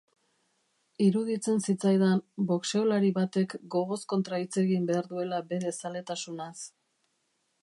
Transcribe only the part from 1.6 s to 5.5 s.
zitzaidan boxeolari batek gogoz kontra hitz egin behar duela